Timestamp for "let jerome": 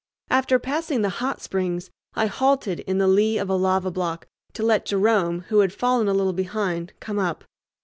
4.63-5.41